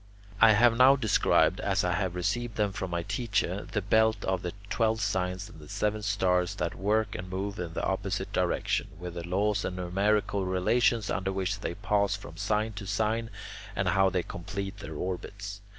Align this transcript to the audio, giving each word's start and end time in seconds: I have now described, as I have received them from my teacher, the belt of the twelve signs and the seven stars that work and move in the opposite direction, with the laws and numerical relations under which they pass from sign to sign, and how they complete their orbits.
I 0.39 0.53
have 0.53 0.75
now 0.75 0.95
described, 0.95 1.59
as 1.59 1.83
I 1.83 1.91
have 1.93 2.15
received 2.15 2.55
them 2.55 2.71
from 2.73 2.89
my 2.89 3.03
teacher, 3.03 3.67
the 3.71 3.83
belt 3.83 4.25
of 4.25 4.41
the 4.41 4.53
twelve 4.67 4.99
signs 4.99 5.47
and 5.47 5.59
the 5.59 5.69
seven 5.69 6.01
stars 6.01 6.55
that 6.55 6.73
work 6.73 7.13
and 7.13 7.29
move 7.29 7.59
in 7.59 7.75
the 7.75 7.83
opposite 7.83 8.33
direction, 8.33 8.87
with 8.97 9.13
the 9.13 9.27
laws 9.27 9.63
and 9.63 9.75
numerical 9.75 10.43
relations 10.43 11.11
under 11.11 11.31
which 11.31 11.59
they 11.59 11.75
pass 11.75 12.15
from 12.15 12.35
sign 12.35 12.73
to 12.73 12.87
sign, 12.87 13.29
and 13.75 13.89
how 13.89 14.09
they 14.09 14.23
complete 14.23 14.79
their 14.79 14.95
orbits. 14.95 15.61